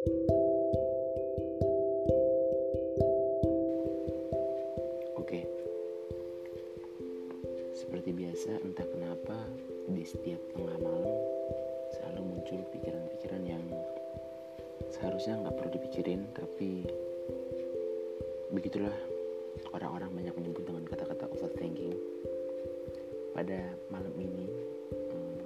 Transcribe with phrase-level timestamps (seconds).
[0.00, 0.16] Oke,
[7.76, 9.36] seperti biasa, entah kenapa
[9.92, 11.20] di setiap tengah malam
[11.92, 13.60] selalu muncul pikiran-pikiran yang
[14.88, 16.88] seharusnya nggak perlu dipikirin, tapi
[18.56, 18.96] begitulah
[19.76, 21.92] orang-orang banyak menyebut dengan kata-kata overthinking.
[23.36, 24.48] Pada malam ini,
[24.96, 25.44] hmm,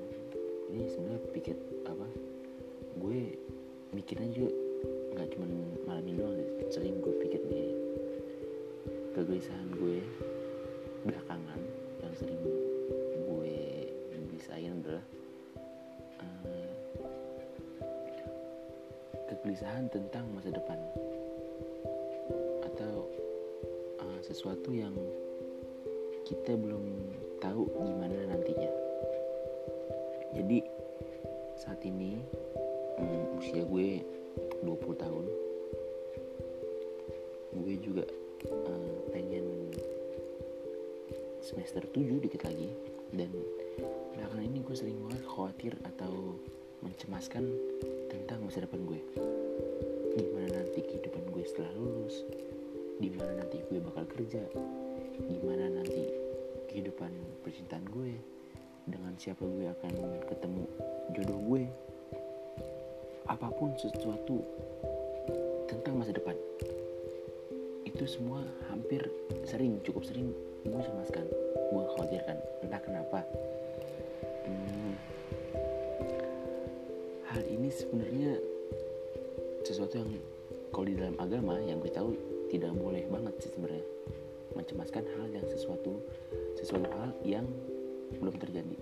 [0.70, 1.58] ini sebenarnya pikir
[1.90, 2.06] apa?
[3.02, 3.34] Gue
[4.04, 4.52] mikirnya juga
[5.16, 5.46] nggak cuma
[5.88, 6.36] malam ini doang,
[6.68, 7.72] sering gue pikir di
[9.16, 10.04] kegelisahan gue
[11.08, 11.60] belakangan
[12.04, 12.64] yang sering gue
[14.44, 15.04] bisain adalah
[16.20, 16.68] uh,
[19.32, 20.76] kegelisahan tentang masa depan.
[22.68, 23.08] Atau
[24.04, 24.92] uh, sesuatu yang
[26.28, 27.08] kita belum
[27.40, 28.68] tahu gimana nantinya.
[30.36, 30.60] Jadi
[31.56, 32.20] saat ini
[33.38, 34.02] usia gue
[34.62, 35.26] 20 tahun.
[37.54, 38.04] Gue juga
[38.50, 39.72] uh, pengen
[41.42, 42.70] semester 7 dikit lagi.
[43.14, 43.30] Dan
[44.14, 46.38] belakangan ini gue sering banget khawatir atau
[46.82, 47.46] mencemaskan
[48.10, 49.00] tentang masa depan gue.
[50.14, 52.22] Gimana nanti kehidupan gue setelah lulus
[53.02, 54.42] gimana nanti gue bakal kerja
[55.26, 56.14] gimana nanti
[56.70, 57.10] kehidupan
[57.42, 58.14] percintaan gue
[58.86, 59.94] dengan siapa gue akan
[60.30, 60.62] ketemu
[61.18, 61.64] jodoh gue
[63.24, 64.44] apa pun sesuatu
[65.64, 66.36] tentang masa depan
[67.88, 69.06] itu semua hampir
[69.46, 71.24] sering cukup sering gue cemaskan
[71.74, 73.20] gue khawatirkan entah kenapa.
[74.44, 74.94] Hmm,
[77.30, 78.36] hal ini sebenarnya
[79.64, 80.10] sesuatu yang
[80.74, 82.12] kalau di dalam agama yang gue tahu
[82.52, 83.86] tidak boleh banget sih sebenarnya
[84.52, 86.02] mencemaskan hal yang sesuatu
[86.58, 87.46] sesuatu hal yang
[88.20, 88.76] belum terjadi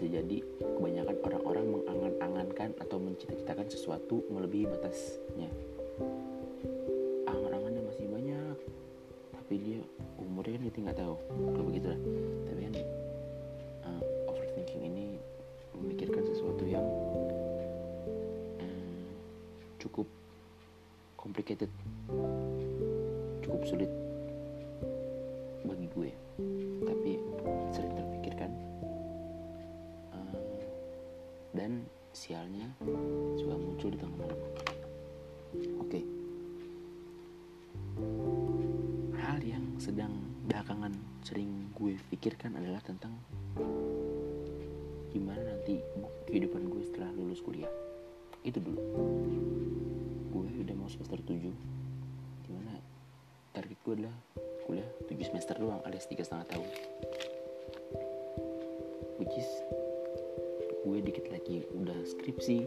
[0.00, 0.40] bisa jadi
[0.80, 5.52] kebanyakan orang-orang mengangan-angankan atau mencita-citakan sesuatu melebihi batasnya.
[9.50, 9.82] Tapi dia
[10.16, 11.14] umurnya kan kita nggak tahu.
[11.52, 12.00] Kalau begitu lah
[12.46, 12.74] tapi kan
[13.82, 15.04] uh, overthinking ini
[15.74, 16.86] memikirkan sesuatu yang
[18.62, 19.04] um,
[19.82, 20.06] cukup
[21.18, 21.66] complicated
[23.42, 23.90] cukup sulit
[25.66, 26.10] bagi gue.
[26.86, 26.99] Tapi
[32.30, 32.70] sialnya
[33.34, 34.38] juga muncul di tengah malam.
[35.82, 35.98] Oke.
[35.98, 36.04] Okay.
[39.80, 40.12] sedang
[40.44, 40.92] belakangan
[41.24, 43.16] sering gue pikirkan adalah tentang
[45.08, 45.80] gimana nanti
[46.28, 47.72] kehidupan gue setelah lulus kuliah.
[48.44, 48.78] Itu dulu.
[50.30, 51.32] Gue udah mau semester 7
[52.44, 52.76] di mana
[53.56, 54.16] target gue adalah
[54.68, 56.68] kuliah 7 semester doang alias tiga setengah tahun.
[59.16, 59.48] Which is
[61.00, 62.60] gue dikit lagi udah skripsi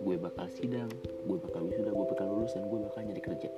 [0.00, 0.88] gue bakal sidang
[1.28, 3.52] gue bakal wisuda gue bakal lulus dan gue bakal nyari kerja.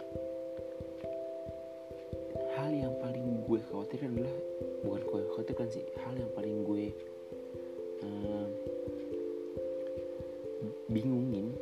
[2.59, 4.35] Hal yang paling gue khawatirkan adalah
[4.83, 6.85] bukan gue khawatirkan sih hal yang paling gue
[8.03, 8.47] uh,
[10.91, 11.55] bingungin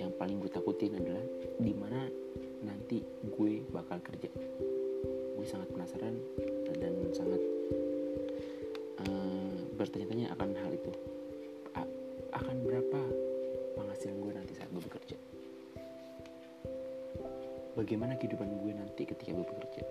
[0.00, 1.24] yang paling gue takutin adalah
[1.60, 2.08] di mana
[2.64, 4.32] nanti gue bakal kerja.
[5.36, 6.16] Gue sangat penasaran
[6.80, 7.44] dan sangat
[9.80, 10.92] bertanya-tanya akan hal itu.
[11.72, 11.88] A
[12.36, 13.00] akan berapa
[13.80, 15.16] penghasilan gue nanti saat gue bekerja?
[17.80, 19.82] Bagaimana kehidupan gue nanti ketika gue bekerja?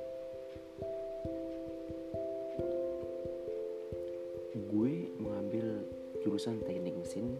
[4.69, 5.81] Gue mengambil
[6.21, 7.33] jurusan teknik mesin.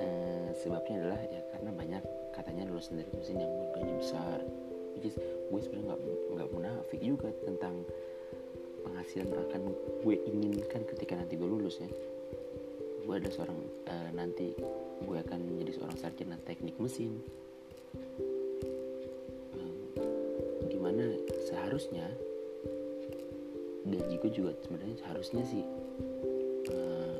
[0.00, 2.02] Eh, sebabnya adalah ya karena banyak
[2.32, 4.40] katanya lulusan dari mesin yang gaji besar.
[4.96, 6.00] Which is gue sebenarnya nggak
[6.32, 7.84] nggak munafik juga tentang
[9.00, 9.62] penghasilan akan
[10.04, 11.88] gue inginkan ketika nanti gue lulus ya.
[13.08, 13.56] Gue ada seorang
[13.88, 14.52] uh, nanti
[15.00, 17.16] gue akan menjadi seorang sarjana teknik mesin.
[21.50, 22.06] Seharusnya
[23.88, 25.64] gaji gue juga sebenarnya seharusnya sih
[26.70, 27.18] uh,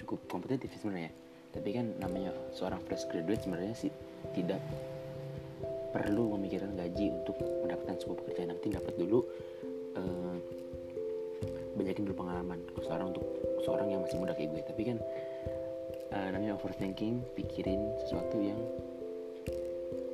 [0.00, 1.12] cukup kompetitif sebenarnya.
[1.52, 3.92] Tapi kan namanya seorang fresh graduate sebenarnya sih
[4.32, 4.58] tidak
[5.92, 8.56] perlu memikirkan gaji untuk mendapatkan sebuah pekerjaan.
[8.56, 9.28] Nanti dapat dulu
[9.98, 10.36] uh,
[11.76, 13.24] banyakin dulu pengalaman seorang untuk
[13.64, 14.62] seorang yang masih muda kayak gue.
[14.64, 14.98] Tapi kan
[16.12, 18.60] uh, namanya overthinking pikirin sesuatu yang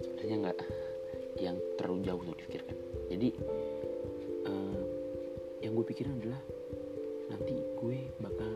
[0.02, 0.58] sebenarnya nggak
[1.38, 2.74] yang terlalu jauh untuk dipikirkan
[3.08, 3.28] jadi
[4.44, 4.82] uh,
[5.64, 6.42] yang gue pikirin adalah
[7.32, 8.52] nanti gue bakal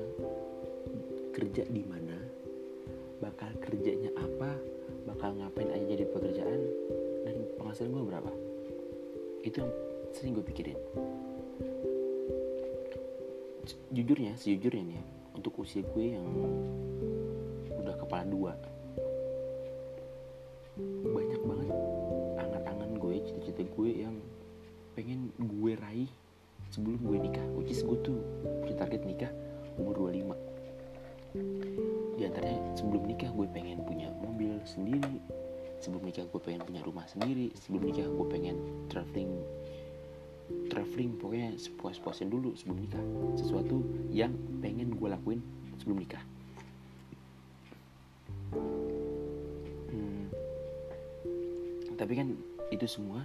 [1.32, 2.16] kerja di mana
[3.24, 4.58] bakal kerjanya apa
[5.08, 6.60] bakal ngapain aja jadi pekerjaan
[7.22, 8.32] dan penghasilan gue berapa.
[9.42, 9.72] Itu yang
[10.14, 10.78] sering gue pikirin.
[13.92, 15.04] Jujurnya sejujurnya nih ya
[15.36, 16.28] untuk usia gue yang
[17.82, 18.52] udah kepala dua
[21.02, 21.76] banyak banget
[22.40, 24.16] angan-angan gue cita-cita gue yang
[24.96, 26.08] pengen gue raih
[26.72, 28.20] sebelum gue nikah which is gue tuh
[28.64, 29.32] punya target nikah
[29.76, 30.32] umur 25
[32.16, 35.16] di antaranya sebelum nikah gue pengen punya mobil sendiri
[35.80, 38.56] sebelum nikah gue pengen punya rumah sendiri sebelum nikah gue pengen
[38.88, 39.32] traveling
[40.82, 43.04] traveling pokoknya sepuas-puasin dulu sebelum nikah.
[43.38, 45.38] Sesuatu yang pengen gue lakuin
[45.78, 46.18] sebelum nikah.
[49.94, 50.26] Hmm,
[51.94, 52.34] tapi kan
[52.74, 53.22] itu semua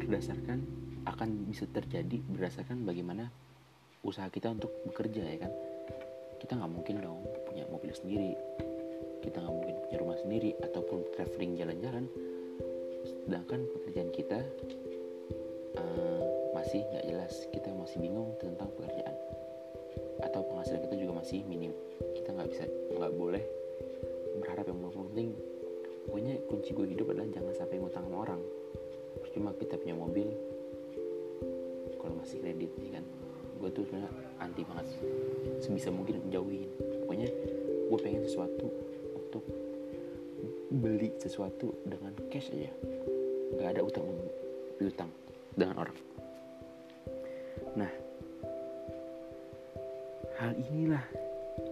[0.00, 0.64] berdasarkan
[1.04, 3.28] akan bisa terjadi berdasarkan bagaimana
[4.00, 5.52] usaha kita untuk bekerja ya kan?
[6.40, 8.32] Kita nggak mungkin dong punya mobil sendiri.
[9.20, 12.08] Kita nggak mungkin punya rumah sendiri ataupun traveling jalan-jalan.
[13.04, 14.40] Sedangkan pekerjaan kita
[15.78, 16.22] uh,
[16.54, 17.34] masih nggak jelas.
[17.54, 19.16] Kita masih bingung tentang pekerjaan.
[20.22, 21.72] Atau penghasilan kita juga masih minim.
[22.18, 23.44] Kita nggak bisa nggak boleh
[24.42, 25.30] berharap yang penting.
[26.08, 28.40] Pokoknya kunci gue hidup adalah jangan sampai ngutang sama orang.
[29.20, 30.28] Percuma kita punya mobil
[31.98, 33.04] kalau masih kredit ya kan?
[33.58, 34.10] Gue tuh sebenarnya
[34.40, 34.86] anti banget.
[35.60, 36.70] Sebisa mungkin menjauhin
[37.04, 37.28] pokoknya
[37.88, 38.66] gue pengen sesuatu
[39.12, 39.44] untuk
[40.72, 42.72] beli sesuatu dengan cash aja.
[43.58, 44.06] Nggak ada utang
[44.78, 45.10] utang
[45.58, 45.98] dengan orang.
[47.74, 47.90] Nah
[50.38, 51.02] hal inilah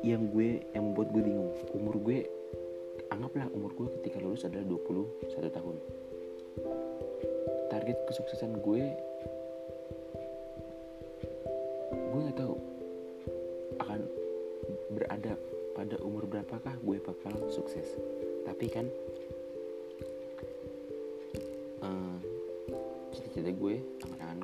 [0.02, 1.50] yang gue yang membuat gue bingung.
[1.70, 2.26] Umur gue
[3.14, 5.76] anggaplah umur gue ketika lulus adalah 21 tahun.
[7.70, 8.82] Target kesuksesan gue
[11.94, 12.54] gue nggak tahu
[13.78, 14.00] akan
[14.96, 15.36] berada
[15.76, 17.86] pada umur berapakah gue bakal sukses.
[18.42, 18.90] Tapi kan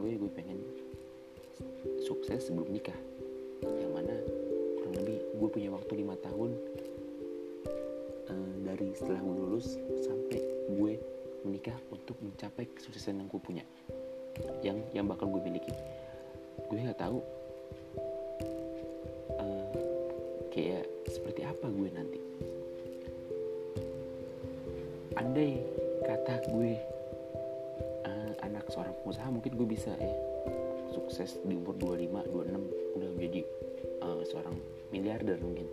[0.03, 0.59] gue gue pengen
[2.03, 2.99] sukses sebelum nikah.
[3.63, 4.15] Yang mana
[4.75, 6.51] kurang lebih gue punya waktu lima tahun
[8.27, 10.43] uh, dari setelah gue lulus sampai
[10.75, 10.93] gue
[11.47, 13.63] menikah untuk mencapai kesuksesan yang gue punya
[14.67, 15.71] yang yang bakal gue miliki.
[16.67, 17.23] Gue nggak tahu
[19.39, 19.67] uh,
[20.51, 22.19] kayak seperti apa gue nanti.
[25.15, 25.63] Andai
[26.03, 26.75] kata gue
[28.73, 30.17] seorang pengusaha mungkin gue bisa ya
[30.97, 33.41] sukses di umur 25 26 udah menjadi
[34.01, 34.57] uh, seorang
[34.89, 35.69] miliarder mungkin.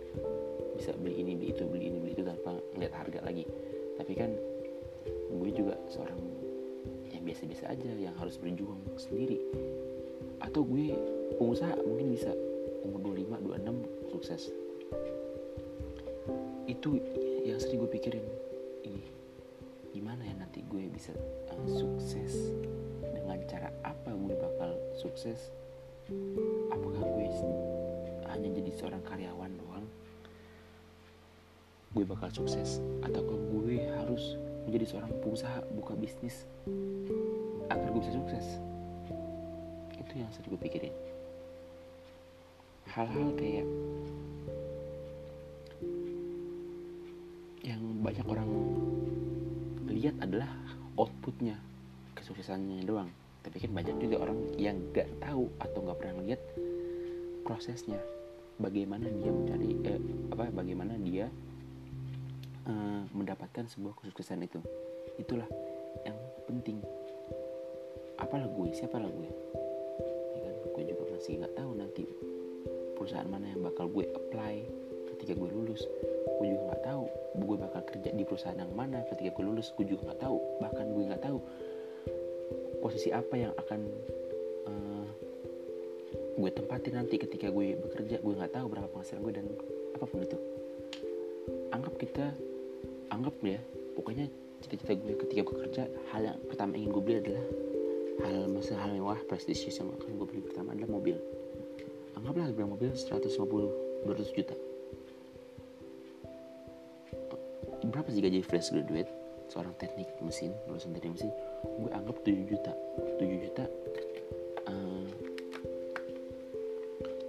[0.76, 3.44] Bisa beli ini beli itu beli ini beli itu tanpa ngeliat harga lagi.
[3.96, 4.30] Tapi kan
[5.32, 6.20] gue juga seorang
[7.12, 9.40] yang biasa-biasa aja yang harus berjuang sendiri.
[10.40, 10.92] Atau gue
[11.36, 12.32] pengusaha mungkin bisa
[12.84, 14.42] umur 25 26 sukses.
[16.68, 16.96] Itu
[17.44, 18.24] yang sering gue pikirin.
[18.88, 19.02] Ini
[19.92, 21.12] gimana ya nanti gue bisa
[21.52, 22.56] uh, sukses
[23.40, 24.70] dengan cara apa gue bakal
[25.00, 25.48] sukses
[26.68, 27.26] apakah gue
[28.28, 29.86] hanya jadi seorang karyawan doang
[31.96, 34.36] gue bakal sukses ataukah gue harus
[34.68, 36.44] menjadi seorang pengusaha buka bisnis
[37.72, 38.46] agar gue bisa sukses?
[39.96, 40.94] Itu yang sering gue pikirin.
[42.92, 43.66] Hal-hal kayak
[47.64, 48.50] yang banyak orang
[49.88, 50.50] lihat adalah
[50.94, 51.58] outputnya
[52.14, 53.10] kesuksesannya doang
[53.40, 56.40] tapi kan banyak juga orang yang gak tahu atau gak pernah lihat
[57.44, 57.98] prosesnya.
[58.60, 61.32] Bagaimana dia mencari eh, apa bagaimana dia
[62.68, 64.60] uh, mendapatkan sebuah kesuksesan itu.
[65.16, 65.48] Itulah
[66.04, 66.84] yang penting.
[68.20, 69.30] Apalah gue siapa lah gue?
[70.36, 70.54] Ya kan?
[70.76, 72.04] Gue juga masih nggak tahu nanti
[73.00, 74.68] perusahaan mana yang bakal gue apply
[75.16, 75.88] ketika gue lulus.
[76.36, 77.04] Gue juga nggak tahu
[77.40, 79.72] gue bakal kerja di perusahaan yang mana ketika gue lulus.
[79.72, 80.36] Gue juga nggak tahu.
[80.60, 81.38] Bahkan gue nggak tahu
[82.80, 83.80] posisi apa yang akan
[84.66, 85.06] uh,
[86.40, 88.18] gue tempatin nanti ketika gue bekerja.
[88.24, 89.46] Gue nggak tahu berapa penghasilan gue dan
[89.94, 90.38] apa pun itu.
[91.70, 92.26] Anggap kita
[93.10, 93.60] anggap ya
[93.94, 94.26] pokoknya
[94.64, 95.82] cita-cita gue ketika bekerja
[96.14, 97.44] hal yang pertama ingin gue beli adalah
[98.20, 101.16] hal masa hal mewah prestisius yang akan gue beli pertama adalah mobil.
[102.16, 104.56] Anggaplah harga mobil 150 200 juta.
[107.80, 109.08] Berapa sih gaji fresh graduate?
[109.50, 111.32] Seorang teknik mesin lulusan teknik mesin
[111.64, 112.72] gue anggap 7 juta.
[113.20, 113.64] 7 juta
[114.68, 115.08] uh,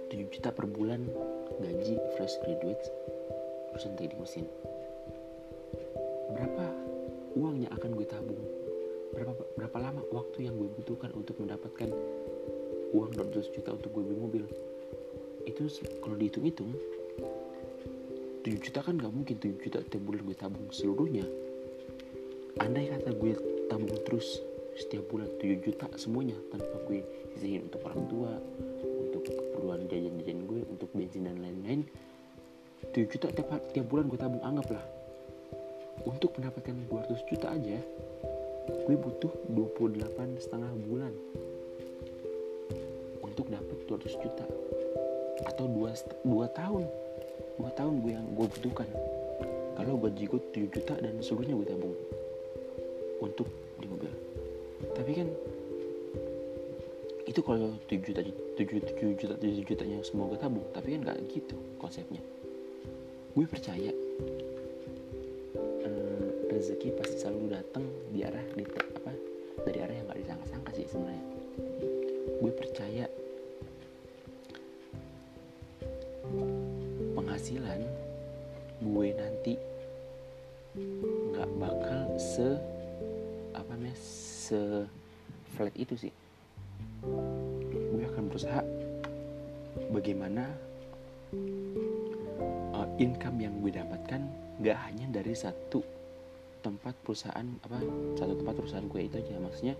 [0.08, 1.04] 7 juta per bulan
[1.60, 2.84] gaji fresh graduate
[3.72, 4.44] lulusan teknik mesin.
[6.32, 6.66] Berapa
[7.36, 8.42] uang yang akan gue tabung?
[9.16, 11.88] Berapa berapa lama waktu yang gue butuhkan untuk mendapatkan
[12.92, 14.44] uang 200 juta untuk gue beli mobil?
[15.48, 15.68] Itu
[16.04, 16.72] kalau dihitung-hitung
[18.44, 21.24] 7 juta kan gak mungkin 7 juta tiap bulan gue tabung seluruhnya.
[22.60, 23.32] Andai kata gue
[23.72, 24.44] tabung terus.
[24.76, 27.00] Setiap bulan 7 juta semuanya tanpa gue
[27.36, 28.30] sisihin untuk orang tua
[29.00, 31.88] untuk keperluan jajan-jajan gue untuk bensin dan lain-lain.
[32.92, 34.84] 7 juta tiap, tiap bulan gue tabung anggap lah
[36.04, 37.78] untuk mendapatkan 200 juta aja
[38.62, 41.12] gue butuh 28 setengah bulan
[43.32, 44.44] untuk dapat 200 juta.
[45.48, 45.88] Atau 2,
[46.28, 46.84] 2 tahun.
[47.56, 48.88] 2 tahun gue yang gue butuhkan.
[49.72, 51.96] Kalau gaji gue 7 juta dan seluruhnya gue tabung.
[53.24, 53.48] Untuk
[55.12, 55.32] tapi kan
[57.28, 61.20] itu kalau 7 juta 7, 7 juta 7 jutanya semua gue tabung tapi kan gak
[61.28, 62.24] gitu konsepnya.
[63.36, 63.92] Gue percaya
[65.84, 69.12] eh, rezeki pasti selalu datang di arah di apa
[69.68, 71.24] dari arah yang gak disangka-sangka sih sebenarnya.
[72.40, 73.04] Gue percaya
[77.12, 77.80] penghasilan
[78.80, 79.60] gue nanti
[81.36, 82.56] nggak bakal se
[83.52, 85.01] apa namanya se
[85.52, 86.12] flat itu sih.
[87.92, 88.60] Gue akan berusaha
[89.92, 90.48] bagaimana
[92.72, 94.20] uh, income yang gue dapatkan
[94.60, 95.84] nggak hanya dari satu
[96.62, 97.82] tempat perusahaan apa
[98.16, 99.36] satu tempat perusahaan gue itu aja.
[99.38, 99.74] Maksudnya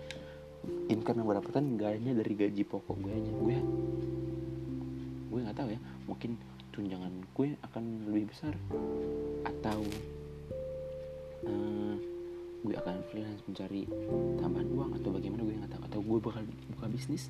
[0.92, 3.32] income yang gue dapatkan nggak hanya dari gaji pokok gue aja.
[3.32, 3.56] Gue
[5.32, 5.80] gue nggak tahu ya.
[6.04, 6.30] Mungkin
[6.72, 8.56] tunjangan gue akan lebih besar
[9.44, 9.80] atau
[11.48, 11.96] uh,
[12.62, 13.82] gue akan freelance mencari
[14.38, 15.82] tambahan uang atau bagaimana gue nggak tahu.
[15.90, 16.42] Atau gue bakal
[16.78, 17.26] buka bisnis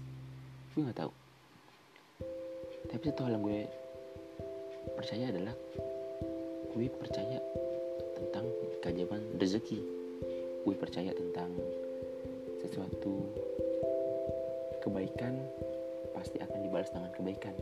[0.77, 1.13] gue nggak tahu.
[2.93, 3.61] Tapi satu hal yang gue
[4.93, 5.57] percaya adalah
[6.73, 7.39] gue percaya
[8.17, 8.45] tentang
[8.85, 9.81] keajaiban rezeki.
[10.63, 11.51] Gue percaya tentang
[12.61, 13.27] sesuatu
[14.85, 15.35] kebaikan
[16.13, 17.55] pasti akan dibalas dengan kebaikan.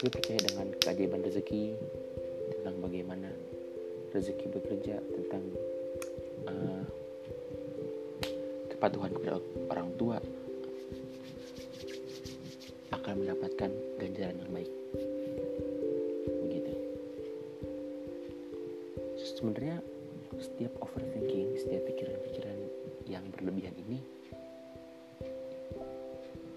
[0.00, 1.76] Gue percaya dengan keajaiban rezeki
[2.56, 3.28] tentang bagaimana
[4.14, 5.42] rezeki bekerja tentang
[6.48, 6.82] uh,
[8.70, 9.38] kepatuhan kepada
[9.72, 10.16] orang tua
[12.92, 14.72] akan mendapatkan ganjaran yang baik.
[16.44, 16.72] Begitu.
[19.16, 19.76] Sebenarnya
[20.36, 22.58] setiap overthinking setiap pikiran-pikiran
[23.08, 24.02] yang berlebihan ini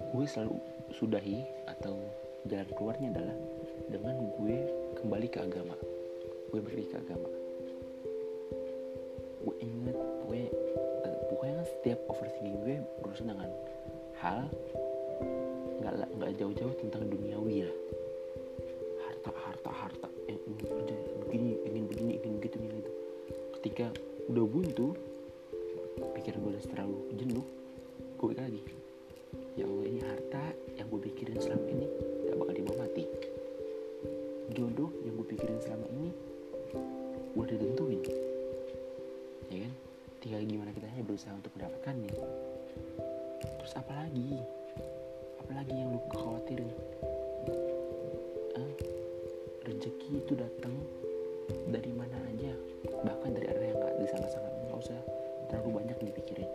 [0.08, 0.58] gue selalu
[0.98, 2.00] sudahi atau
[2.48, 3.38] jalan keluarnya adalah
[3.92, 4.58] dengan gue
[4.98, 5.76] kembali ke agama.
[6.50, 7.47] Gue balik ke agama
[9.48, 9.96] gue inget
[10.28, 10.42] gue
[11.08, 13.48] uh, pokoknya setiap overthinking gue berurusan dengan
[14.20, 14.44] hal
[15.80, 17.78] nggak nggak jauh-jauh tentang duniawi lah.
[19.08, 22.92] Harta harta harta yang ingin kerja begini ingin begini ingin begitu ingin itu
[23.56, 23.88] ketika
[24.28, 24.88] udah buntu
[26.20, 27.46] pikiran gue udah terlalu jenuh
[28.20, 28.62] gue lagi.
[29.56, 30.44] Ya Allah ini harta
[30.76, 31.88] yang gue pikirin selama ini
[32.28, 33.04] gak bakal dibawa mati
[34.52, 36.12] jodoh yang gue pikirin selama ini
[37.38, 38.27] udah ditentuin kan
[40.28, 42.12] tinggal gimana kita hanya berusaha untuk mendapatkannya.
[43.64, 44.44] Terus apa lagi?
[45.72, 46.72] Yang lu khawatirin?
[49.64, 50.76] Rezeki itu datang
[51.72, 52.52] dari mana aja.
[53.08, 54.52] Bahkan dari arah yang gak disangka-sangka.
[54.68, 55.00] Nggak usah
[55.48, 56.52] terlalu banyak dipikirin.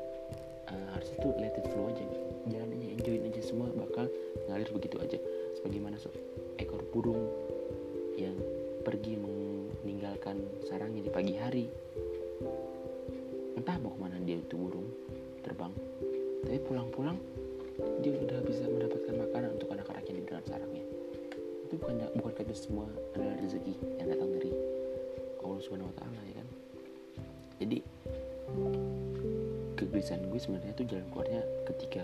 [0.69, 2.05] Uh, harusnya tuh let it flow aja
[2.53, 3.41] jalan aja enjoyin aja.
[3.41, 4.13] Semua bakal
[4.53, 5.17] ngalir begitu aja.
[5.57, 5.97] Sebagaimana
[6.61, 7.25] ekor burung
[8.21, 8.37] yang
[8.85, 11.73] pergi meninggalkan sarangnya di pagi hari
[13.63, 14.91] entah mau ke mana dia itu burung
[15.47, 15.71] terbang.
[16.43, 17.15] Tapi pulang-pulang
[18.03, 20.83] dia udah bisa mendapatkan makanan untuk anak-anaknya di dalam sarangnya.
[21.71, 24.51] Itu bukan bukan kata semua adalah rezeki yang datang dari
[25.47, 26.49] Allah Subhanahu Wa ya kan?
[27.63, 27.79] Jadi
[29.79, 32.03] kegelisahan gue sebenarnya tuh jalan keluarnya ketika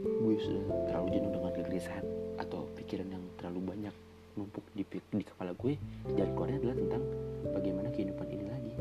[0.00, 2.06] gue sudah terlalu jenuh dengan kegelisahan
[2.40, 3.94] atau pikiran yang terlalu banyak
[4.40, 5.76] numpuk di, di kepala gue
[6.16, 7.02] jalan keluarnya adalah tentang
[7.52, 8.72] bagaimana kehidupan ini lagi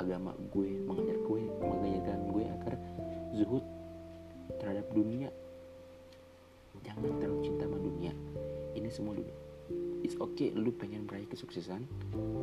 [0.00, 2.74] agama gue mengajar gue mengajarkan gue agar
[3.36, 3.64] zuhud
[4.56, 5.28] terhadap dunia.
[6.80, 8.12] Jangan terlalu cinta sama dunia.
[8.72, 9.36] Ini semua dunia
[10.10, 11.84] it's okay lu pengen meraih kesuksesan.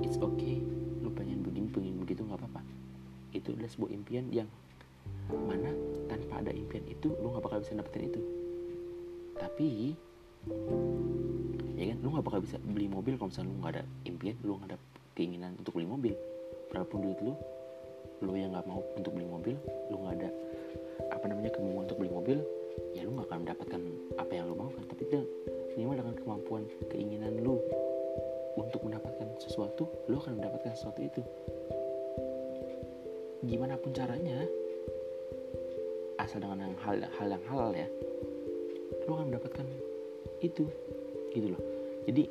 [0.06, 0.64] It's okay
[1.04, 2.62] lu pengen begini pengen begitu nggak apa-apa.
[3.36, 4.48] Itu adalah sebuah impian yang
[5.28, 5.72] mana
[6.08, 8.22] tanpa ada impian itu lu nggak bakal bisa dapetin itu.
[9.38, 9.68] Tapi
[11.78, 14.52] ya kan lu nggak bakal bisa beli mobil kalau misalnya lu nggak ada impian lu
[14.58, 14.78] nggak ada
[15.18, 16.14] keinginan untuk beli mobil
[16.70, 17.34] berapapun duit lu
[18.26, 19.56] lu yang nggak mau untuk beli mobil
[19.94, 20.30] lu nggak ada
[21.14, 22.38] apa namanya kemauan untuk beli mobil
[22.94, 23.82] ya lu nggak akan mendapatkan
[24.18, 24.86] apa yang lu mau kan.
[24.90, 25.20] Tapi itu
[25.78, 27.62] minimal dengan kemampuan keinginan lu
[28.58, 31.22] untuk mendapatkan sesuatu lu akan mendapatkan sesuatu itu.
[33.46, 34.46] Gimana pun caranya
[36.18, 37.88] asal dengan yang hal hal yang halal ya
[39.06, 39.66] lu akan mendapatkan
[40.42, 40.66] itu
[41.34, 41.62] gitu loh.
[42.10, 42.24] Jadi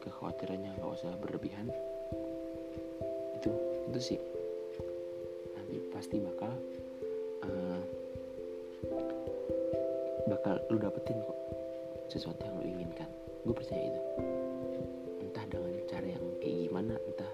[0.00, 1.68] kekhawatirannya nggak usah berlebihan.
[3.36, 3.50] Itu
[3.92, 4.20] itu sih.
[5.56, 6.52] Nanti pasti bakal
[7.44, 7.80] uh,
[10.28, 11.38] bakal lu dapetin kok
[12.08, 13.08] sesuatu yang lu inginkan.
[13.44, 14.02] Gue percaya itu.
[15.20, 17.32] Entah dengan cara yang kayak gimana entah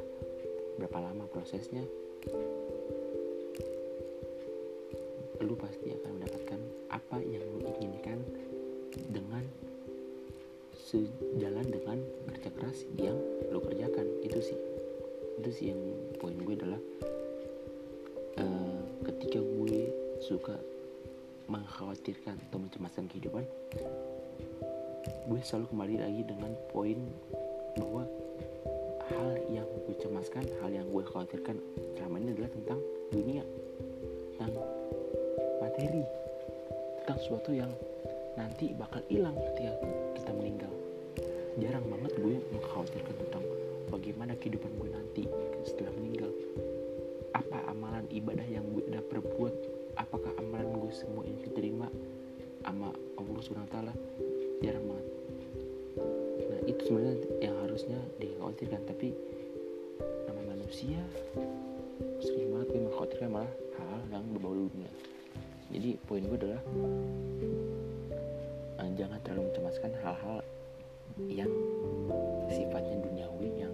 [0.77, 1.83] berapa lama prosesnya
[15.57, 15.81] sih yang
[16.21, 16.81] poin gue adalah
[18.45, 19.89] uh, ketika gue
[20.21, 20.57] suka
[21.49, 23.45] mengkhawatirkan atau mencemaskan kehidupan
[25.27, 26.99] gue selalu kembali lagi dengan poin
[27.81, 28.05] bahwa
[29.09, 31.57] hal yang gue cemaskan hal yang gue khawatirkan
[31.97, 32.81] selama ini adalah tentang
[33.15, 33.45] dunia
[34.37, 34.53] tentang
[35.63, 36.05] materi
[37.01, 37.71] tentang sesuatu yang
[38.37, 39.73] nanti bakal hilang ketika
[40.19, 40.73] kita meninggal.
[41.57, 43.45] Jarang banget gue mengkhawatirkan tentang
[43.89, 45.23] bagaimana kehidupan gue nanti
[45.67, 46.31] setelah meninggal.
[47.35, 49.55] Apa amalan ibadah yang gue udah perbuat?
[49.99, 51.91] Apakah amalan gue semua ini diterima?
[52.63, 53.95] Sama Allah Subhanahu Taala?
[54.63, 54.87] Jarang
[56.47, 59.13] nah itu sebenarnya yang harusnya dikhawatirkan tapi
[60.29, 61.01] nama manusia
[62.21, 64.91] sering banget gue mengkhawatirkan malah hal-hal yang berbau dunia.
[65.73, 66.63] Jadi poin gue adalah
[68.81, 70.39] uh, jangan terlalu mencemaskan hal-hal
[71.27, 71.53] yang
[72.53, 73.66] sifatnya duniawi yang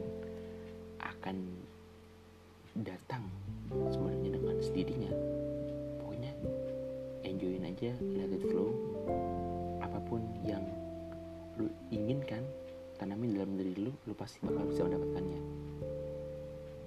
[14.23, 15.41] pasti bakal bisa mendapatkannya.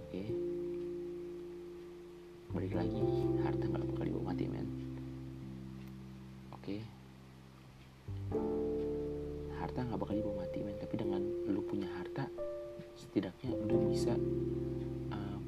[0.07, 0.15] Oke.
[0.15, 0.29] Okay?
[2.55, 3.03] balik lagi
[3.43, 4.67] harta nggak bakal dibawa mati men.
[6.55, 6.79] Oke.
[6.79, 6.79] Okay?
[9.59, 10.79] harta nggak bakal dibawa mati men.
[10.79, 11.19] Tapi dengan
[11.51, 12.31] lu punya harta
[12.95, 14.15] setidaknya lu bisa
[15.11, 15.39] uh,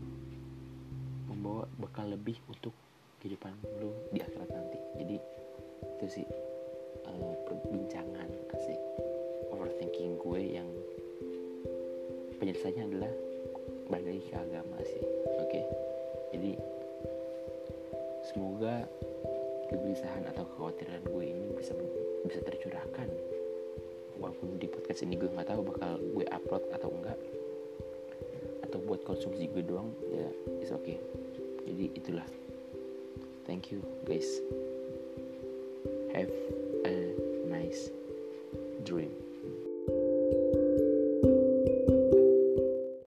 [1.32, 2.76] membawa bekal lebih untuk
[3.24, 4.80] kehidupan lu di akhirat nanti.
[5.00, 5.16] Jadi
[5.88, 6.28] itu sih
[7.08, 8.28] uh, perbincangan
[8.60, 8.80] asik.
[9.56, 10.67] Overthinking gue yang
[12.48, 13.14] penyelesaiannya adalah
[13.92, 15.64] balik lagi ke agama sih oke okay?
[16.32, 16.52] jadi
[18.24, 18.88] semoga
[19.68, 21.76] kegelisahan atau kekhawatiran gue ini bisa
[22.24, 23.12] bisa tercurahkan
[24.16, 27.20] walaupun di podcast ini gue nggak tahu bakal gue upload atau enggak
[28.64, 30.32] atau buat konsumsi gue doang ya
[30.64, 31.04] is oke okay.
[31.68, 32.28] jadi itulah
[33.48, 34.44] Thank you, guys.
[36.12, 36.67] Have.